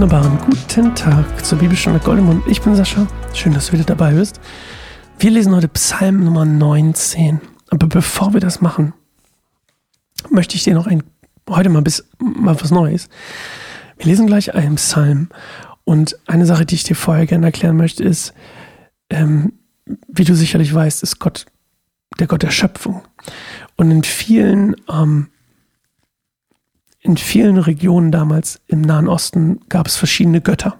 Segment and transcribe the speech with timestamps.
[0.00, 2.42] wunderbaren guten Tag zur Bibelstunde Goldemund.
[2.46, 3.06] Ich bin Sascha.
[3.34, 4.40] Schön, dass du wieder dabei bist.
[5.18, 7.38] Wir lesen heute Psalm Nummer 19.
[7.68, 8.94] Aber bevor wir das machen,
[10.30, 11.02] möchte ich dir noch ein,
[11.50, 13.10] heute mal, bis, mal was Neues.
[13.98, 15.28] Wir lesen gleich einen Psalm.
[15.84, 18.32] Und eine Sache, die ich dir vorher gerne erklären möchte, ist,
[19.10, 19.52] ähm,
[20.08, 21.44] wie du sicherlich weißt, ist Gott
[22.18, 23.02] der Gott der Schöpfung.
[23.76, 25.28] Und in vielen ähm,
[27.00, 30.76] in vielen Regionen damals im Nahen Osten gab es verschiedene Götter.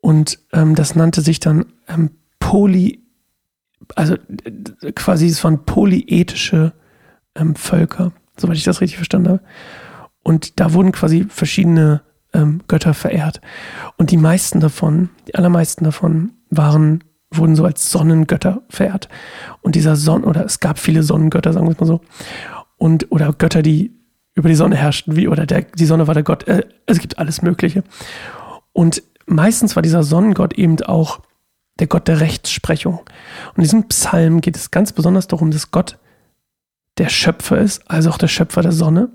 [0.00, 3.02] Und ähm, das nannte sich dann ähm, Poly,
[3.94, 4.16] also
[4.94, 6.72] quasi es waren polyethische
[7.34, 9.42] ähm, Völker, soweit ich das richtig verstanden habe.
[10.22, 12.02] Und da wurden quasi verschiedene
[12.32, 13.40] ähm, Götter verehrt.
[13.96, 19.08] Und die meisten davon, die allermeisten davon waren, wurden so als Sonnengötter verehrt.
[19.60, 22.00] Und dieser Sonn, oder es gab viele Sonnengötter, sagen wir es mal so.
[22.76, 23.95] Und, oder Götter, die
[24.36, 27.18] über die Sonne herrschten, wie, oder der, die Sonne war der Gott, äh, es gibt
[27.18, 27.82] alles Mögliche.
[28.72, 31.20] Und meistens war dieser Sonnengott eben auch
[31.78, 32.98] der Gott der Rechtsprechung.
[32.98, 35.98] Und in diesem Psalm geht es ganz besonders darum, dass Gott
[36.98, 39.10] der Schöpfer ist, also auch der Schöpfer der Sonne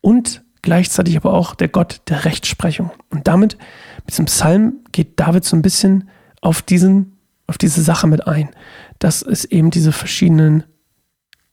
[0.00, 2.90] und gleichzeitig aber auch der Gott der Rechtsprechung.
[3.10, 3.56] Und damit,
[3.98, 6.08] mit diesem Psalm geht David so ein bisschen
[6.40, 8.50] auf diesen, auf diese Sache mit ein,
[8.98, 10.64] dass es eben diese verschiedenen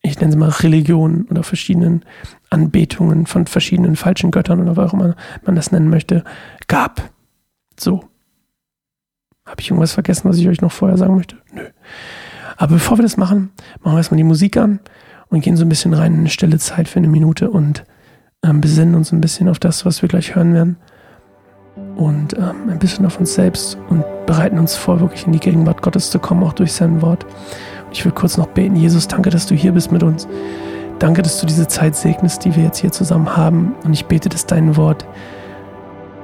[0.04, 2.04] ich nenne sie mal Religionen oder verschiedenen
[2.50, 5.16] Anbetungen von verschiedenen falschen Göttern oder was auch immer
[5.46, 6.24] man das nennen möchte,
[6.68, 7.10] gab.
[7.80, 8.04] So.
[9.46, 11.38] Habe ich irgendwas vergessen, was ich euch noch vorher sagen möchte?
[11.54, 11.64] Nö.
[12.58, 14.80] Aber bevor wir das machen, machen wir erstmal die Musik an
[15.30, 17.86] und gehen so ein bisschen rein in eine stille Zeit für eine Minute und
[18.44, 20.78] ähm, besinnen uns ein bisschen auf das, was wir gleich hören werden.
[21.96, 25.82] Und ähm, ein bisschen auf uns selbst und bereiten uns vor, wirklich in die Gegenwart
[25.82, 27.26] Gottes zu kommen, auch durch sein Wort.
[27.94, 28.76] Ich will kurz noch beten.
[28.76, 30.28] Jesus, danke, dass du hier bist mit uns.
[31.00, 33.76] Danke, dass du diese Zeit segnest, die wir jetzt hier zusammen haben.
[33.84, 35.06] Und ich bete, dass dein Wort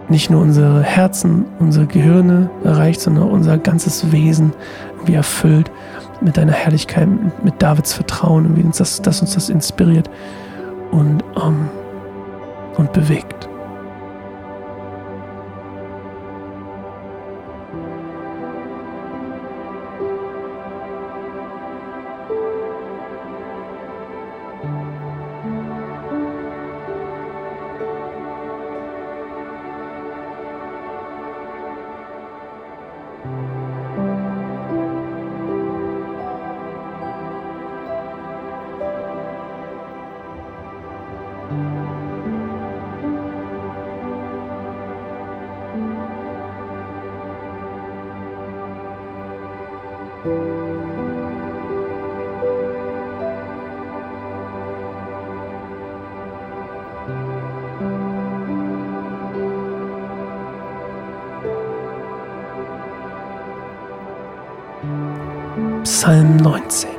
[0.09, 4.53] nicht nur unsere Herzen, unsere Gehirne erreicht, sondern unser ganzes Wesen
[5.06, 5.72] wie erfüllt
[6.22, 7.08] mit deiner Herrlichkeit,
[7.44, 10.09] mit Davids Vertrauen und wie uns das, dass uns das inspiriert
[10.91, 11.69] und, um,
[12.78, 13.48] und bewegt.
[66.01, 66.89] Psalm 19.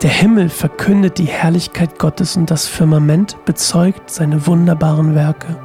[0.00, 5.58] Der Himmel verkündet die Herrlichkeit Gottes und das Firmament bezeugt seine wunderbaren Werke.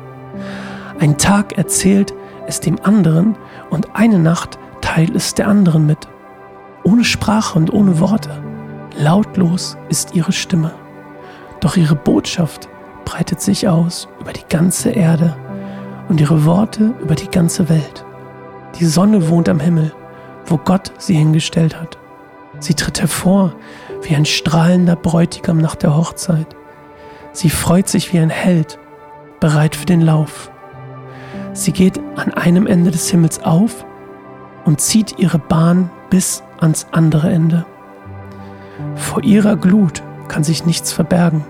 [1.00, 2.14] Ein Tag erzählt
[2.46, 3.38] es dem anderen
[3.70, 6.10] und eine Nacht teilt es der anderen mit.
[6.84, 8.32] Ohne Sprache und ohne Worte.
[8.98, 10.74] Lautlos ist ihre Stimme.
[11.62, 12.68] Doch ihre Botschaft
[13.06, 15.38] breitet sich aus über die ganze Erde
[16.10, 18.04] und ihre Worte über die ganze Welt.
[18.78, 19.94] Die Sonne wohnt am Himmel,
[20.48, 21.99] wo Gott sie hingestellt hat.
[22.60, 23.54] Sie tritt hervor
[24.02, 26.48] wie ein strahlender Bräutigam nach der Hochzeit.
[27.32, 28.80] Sie freut sich wie ein Held,
[29.40, 30.52] bereit für den Lauf.
[31.54, 33.86] Sie geht an einem Ende des Himmels auf
[34.66, 37.66] und zieht ihre Bahn bis ans andere Ende.
[38.96, 41.46] Vor ihrer Glut kann sich nichts verbergen.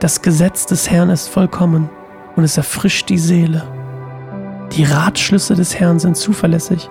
[0.00, 1.88] Das Gesetz des Herrn ist vollkommen
[2.36, 3.62] und es erfrischt die Seele.
[4.72, 6.88] Die Ratschlüsse des Herrn sind zuverlässig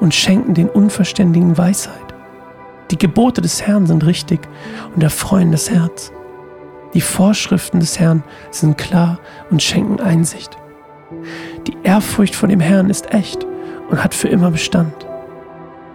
[0.00, 2.11] und schenken den Unverständigen Weisheit.
[2.92, 4.40] Die Gebote des Herrn sind richtig
[4.94, 6.12] und erfreuen das Herz.
[6.92, 9.18] Die Vorschriften des Herrn sind klar
[9.50, 10.58] und schenken Einsicht.
[11.66, 13.46] Die Ehrfurcht vor dem Herrn ist echt
[13.88, 14.92] und hat für immer Bestand.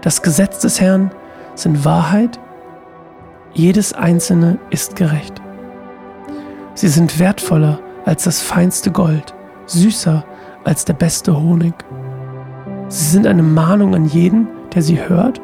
[0.02, 1.12] Das Gesetz des Herrn
[1.54, 2.40] sind Wahrheit,
[3.54, 5.40] jedes einzelne ist gerecht.
[6.74, 9.36] Sie sind wertvoller als das feinste Gold,
[9.68, 10.26] süßer
[10.64, 11.76] als der beste Honig.
[12.88, 15.40] Sie sind eine Mahnung an jeden, der sie hört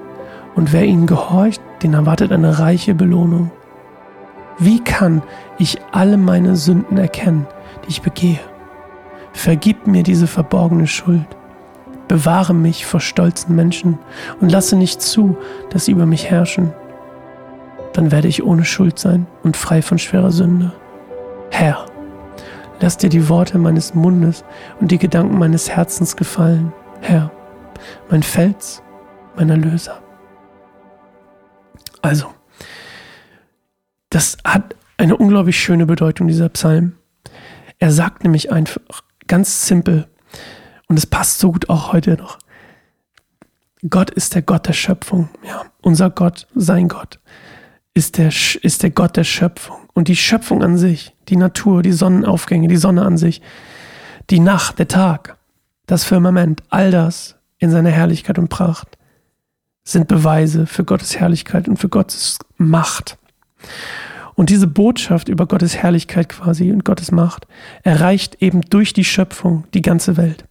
[0.55, 3.51] und wer ihnen gehorcht, den erwartet eine reiche Belohnung.
[4.59, 5.23] Wie kann
[5.57, 7.47] ich alle meine Sünden erkennen,
[7.83, 8.39] die ich begehe?
[9.33, 11.25] Vergib mir diese verborgene Schuld.
[12.07, 13.97] Bewahre mich vor stolzen Menschen
[14.39, 15.35] und lasse nicht zu,
[15.71, 16.73] dass sie über mich herrschen.
[17.93, 20.71] Dann werde ich ohne Schuld sein und frei von schwerer Sünde.
[21.49, 21.85] Herr,
[22.83, 24.43] Lass dir die Worte meines Mundes
[24.81, 27.31] und die Gedanken meines Herzens gefallen, Herr,
[28.09, 28.83] mein Fels,
[29.37, 30.01] mein Erlöser.
[32.03, 32.33] Also,
[34.09, 36.97] das hat eine unglaublich schöne Bedeutung, dieser Psalm.
[37.79, 38.81] Er sagt nämlich einfach
[39.25, 40.07] ganz simpel,
[40.87, 42.37] und es passt so gut auch heute noch.
[43.89, 45.29] Gott ist der Gott der Schöpfung.
[45.47, 47.19] Ja, unser Gott, sein Gott,
[47.93, 49.77] ist der, ist der Gott der Schöpfung.
[49.93, 53.41] Und die Schöpfung an sich, die Natur, die Sonnenaufgänge, die Sonne an sich,
[54.29, 55.37] die Nacht, der Tag,
[55.85, 58.97] das Firmament, all das in seiner Herrlichkeit und Pracht
[59.83, 63.17] sind Beweise für Gottes Herrlichkeit und für Gottes Macht.
[64.35, 67.47] Und diese Botschaft über Gottes Herrlichkeit quasi und Gottes Macht
[67.83, 70.45] erreicht eben durch die Schöpfung die ganze Welt.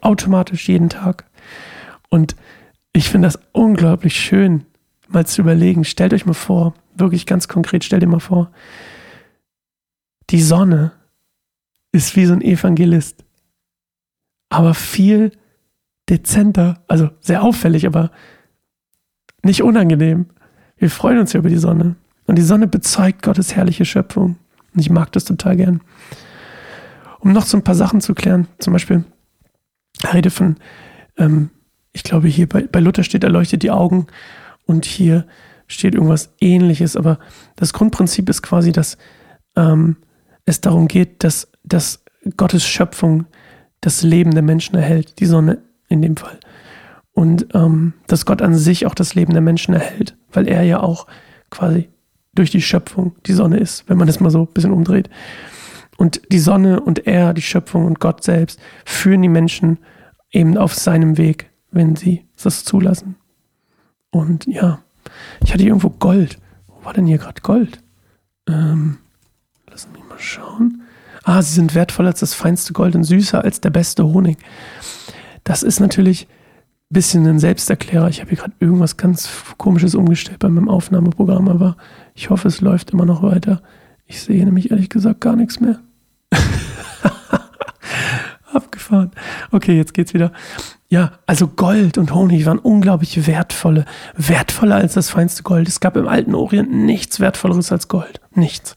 [0.00, 1.24] Automatisch jeden Tag.
[2.08, 2.36] Und
[2.92, 4.66] ich finde das unglaublich schön,
[5.08, 5.84] mal zu überlegen.
[5.84, 8.50] Stellt euch mal vor, wirklich ganz konkret, stellt dir mal vor,
[10.30, 10.92] die Sonne
[11.92, 13.24] ist wie so ein Evangelist,
[14.48, 15.32] aber viel
[16.08, 18.10] dezenter, also sehr auffällig, aber
[19.42, 20.26] nicht unangenehm.
[20.76, 21.96] Wir freuen uns ja über die Sonne.
[22.26, 24.36] Und die Sonne bezeugt Gottes herrliche Schöpfung.
[24.74, 25.80] Und ich mag das total gern.
[27.20, 29.04] Um noch so ein paar Sachen zu klären, zum Beispiel
[30.12, 30.56] Rede von,
[31.16, 31.50] ähm,
[31.92, 34.06] ich glaube, hier bei, bei Luther steht, erleuchtet die Augen
[34.66, 35.26] und hier
[35.68, 37.18] steht irgendwas ähnliches, aber
[37.56, 38.98] das Grundprinzip ist quasi, dass
[39.56, 39.96] ähm,
[40.44, 42.04] es darum geht, dass, dass
[42.36, 43.26] Gottes Schöpfung
[43.80, 46.38] das Leben der Menschen erhält, die Sonne in dem Fall.
[47.12, 50.80] Und ähm, dass Gott an sich auch das Leben der Menschen erhält, weil er ja
[50.80, 51.06] auch
[51.50, 51.88] quasi
[52.34, 55.10] durch die Schöpfung die Sonne ist, wenn man das mal so ein bisschen umdreht.
[55.98, 59.78] Und die Sonne und er, die Schöpfung und Gott selbst führen die Menschen
[60.30, 63.16] eben auf seinem Weg, wenn sie das zulassen.
[64.10, 64.80] Und ja,
[65.44, 66.38] ich hatte irgendwo Gold.
[66.66, 67.82] Wo war denn hier gerade Gold?
[68.48, 68.98] Ähm,
[69.70, 70.82] lass mich mal schauen.
[71.24, 74.38] Ah, sie sind wertvoller als das feinste Gold und süßer als der beste Honig.
[75.44, 76.26] Das ist natürlich
[76.92, 78.08] bisschen ein Selbsterklärer.
[78.08, 81.76] Ich habe hier gerade irgendwas ganz Komisches umgestellt bei meinem Aufnahmeprogramm, aber
[82.14, 83.62] ich hoffe, es läuft immer noch weiter.
[84.06, 85.80] Ich sehe nämlich ehrlich gesagt gar nichts mehr.
[88.52, 89.10] Abgefahren.
[89.50, 90.32] Okay, jetzt geht's wieder.
[90.88, 95.66] Ja, also Gold und Honig waren unglaublich wertvolle, wertvoller als das feinste Gold.
[95.68, 98.20] Es gab im alten Orient nichts wertvolleres als Gold.
[98.34, 98.76] Nichts.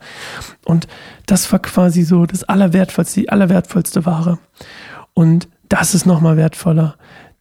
[0.64, 0.88] Und
[1.26, 4.40] das war quasi so das allerwertvollste, die allerwertvollste Ware.
[5.14, 6.96] Und das ist nochmal wertvoller.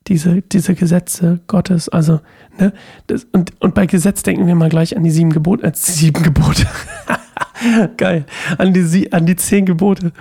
[0.09, 2.21] Diese, diese Gesetze Gottes, also,
[2.59, 2.73] ne,
[3.07, 6.23] das, und, und bei Gesetz denken wir mal gleich an die sieben Gebote, äh, sieben
[6.23, 6.67] Gebote.
[7.97, 8.27] Geil.
[8.59, 10.13] An die, an die zehn Gebote.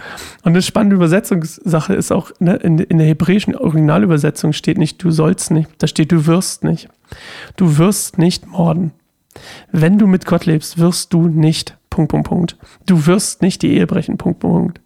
[0.43, 5.11] Und eine spannende Übersetzungssache ist auch, ne, in, in der hebräischen Originalübersetzung steht nicht, du
[5.11, 6.89] sollst nicht, da steht, du wirst nicht.
[7.55, 8.91] Du wirst nicht morden.
[9.71, 12.57] Wenn du mit Gott lebst, wirst du nicht, Punkt, Punkt, Punkt.
[12.85, 14.79] Du wirst nicht die Ehe brechen, Punkt, Punkt.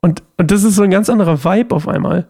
[0.00, 2.26] Und, und das ist so ein ganz anderer Vibe auf einmal,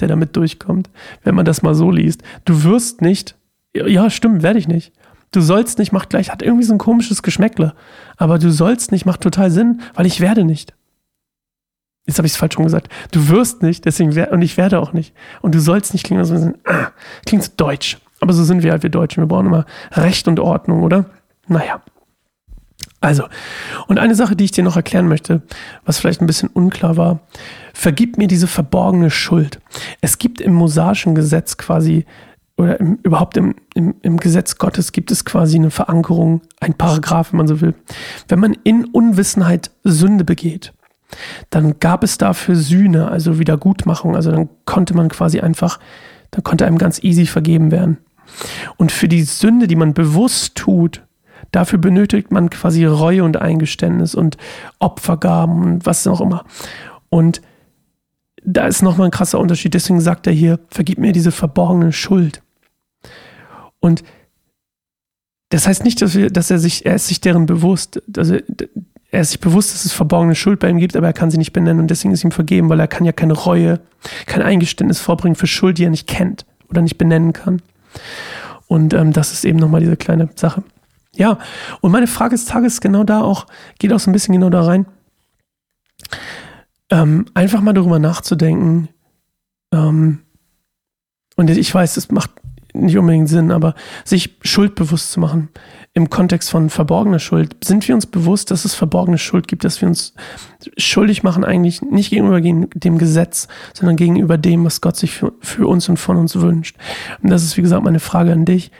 [0.00, 0.90] der damit durchkommt,
[1.22, 2.22] wenn man das mal so liest.
[2.44, 3.36] Du wirst nicht,
[3.74, 4.92] ja, stimmt, werde ich nicht.
[5.32, 7.74] Du sollst nicht, macht gleich, hat irgendwie so ein komisches Geschmäckle.
[8.16, 10.74] Aber du sollst nicht, macht total Sinn, weil ich werde nicht.
[12.06, 12.88] Jetzt habe ich es falsch schon gesagt.
[13.12, 15.14] Du wirst nicht, deswegen wer und ich werde auch nicht.
[15.42, 16.88] Und du sollst nicht klingen, also ah,
[17.26, 17.98] klingt so deutsch.
[18.20, 19.22] Aber so sind wir halt, wir Deutschen.
[19.22, 21.06] Wir brauchen immer Recht und Ordnung, oder?
[21.46, 21.80] Naja.
[23.00, 23.24] Also,
[23.86, 25.42] und eine Sache, die ich dir noch erklären möchte,
[25.86, 27.20] was vielleicht ein bisschen unklar war,
[27.72, 29.60] vergib mir diese verborgene Schuld.
[30.02, 32.04] Es gibt im mosaischen Gesetz quasi
[32.58, 37.32] oder im, überhaupt im, im, im Gesetz Gottes gibt es quasi eine Verankerung, ein Paragraph,
[37.32, 37.74] wenn man so will.
[38.28, 40.74] Wenn man in Unwissenheit Sünde begeht,
[41.48, 44.14] dann gab es dafür Sühne, also Wiedergutmachung.
[44.14, 45.80] Also dann konnte man quasi einfach,
[46.32, 47.96] dann konnte einem ganz easy vergeben werden.
[48.76, 51.02] Und für die Sünde, die man bewusst tut,
[51.52, 54.36] dafür benötigt man quasi Reue und Eingeständnis und
[54.78, 56.44] Opfergaben und was auch immer.
[57.08, 57.42] Und
[58.42, 59.74] da ist nochmal ein krasser Unterschied.
[59.74, 62.42] Deswegen sagt er hier, vergib mir diese verborgene Schuld.
[63.80, 64.02] Und
[65.50, 68.36] das heißt nicht, dass, wir, dass er sich, er ist sich deren bewusst, also
[69.10, 71.38] er ist sich bewusst, dass es verborgene Schuld bei ihm gibt, aber er kann sie
[71.38, 73.80] nicht benennen und deswegen ist ihm vergeben, weil er kann ja keine Reue,
[74.26, 77.60] kein Eingeständnis vorbringen für Schuld, die er nicht kennt oder nicht benennen kann.
[78.68, 80.62] Und ähm, das ist eben nochmal diese kleine Sache.
[81.20, 81.36] Ja,
[81.82, 83.46] und meine Frage des Tages genau da auch,
[83.78, 84.86] geht auch so ein bisschen genau da rein.
[86.88, 88.88] Ähm, einfach mal darüber nachzudenken.
[89.70, 90.20] Ähm,
[91.36, 92.30] und ich weiß, es macht
[92.72, 95.50] nicht unbedingt Sinn, aber sich schuldbewusst zu machen
[95.92, 97.54] im Kontext von verborgener Schuld.
[97.62, 100.14] Sind wir uns bewusst, dass es verborgene Schuld gibt, dass wir uns
[100.78, 105.66] schuldig machen eigentlich nicht gegenüber dem Gesetz, sondern gegenüber dem, was Gott sich für, für
[105.66, 106.78] uns und von uns wünscht.
[107.22, 108.70] Und das ist, wie gesagt, meine Frage an dich,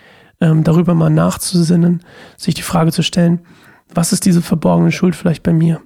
[0.40, 2.02] ähm, darüber mal nachzusinnen,
[2.37, 3.40] sich die Frage zu stellen,
[3.92, 5.80] was ist diese verborgene Schuld vielleicht bei mir?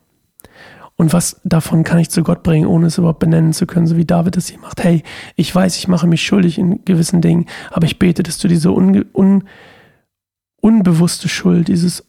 [0.96, 3.96] Und was davon kann ich zu Gott bringen, ohne es überhaupt benennen zu können, so
[3.96, 4.84] wie David es hier macht.
[4.84, 5.02] Hey,
[5.34, 8.70] ich weiß, ich mache mich schuldig in gewissen Dingen, aber ich bete, dass du diese
[8.70, 9.44] un, un,
[10.61, 12.04] unbewusste Schuld, dieses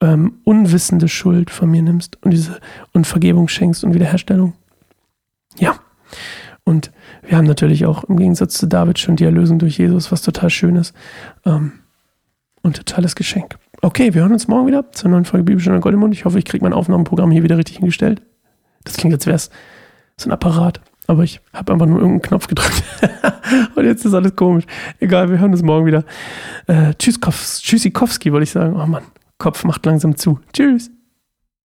[0.00, 2.58] ähm, unwissende Schuld von mir nimmst und diese
[2.92, 4.54] und Vergebung schenkst und Wiederherstellung.
[5.58, 5.74] Ja.
[6.70, 6.92] Und
[7.26, 10.50] wir haben natürlich auch im Gegensatz zu David schon die Erlösung durch Jesus, was total
[10.50, 10.94] schön ist.
[11.44, 11.72] Ähm,
[12.62, 13.56] und totales Geschenk.
[13.82, 16.14] Okay, wir hören uns morgen wieder zur neuen Folge Bibelstunde Goldemund.
[16.14, 18.22] Ich hoffe, ich kriege mein Aufnahmeprogramm hier wieder richtig hingestellt.
[18.84, 19.50] Das klingt, als wäre es
[20.16, 20.80] so ein Apparat.
[21.08, 22.84] Aber ich habe einfach nur irgendeinen Knopf gedrückt.
[23.74, 24.64] und jetzt ist alles komisch.
[25.00, 26.04] Egal, wir hören uns morgen wieder.
[26.68, 28.76] Äh, tschüss, Tschüssikowski, wollte ich sagen.
[28.80, 29.02] Oh Mann,
[29.38, 30.38] Kopf macht langsam zu.
[30.52, 30.88] Tschüss.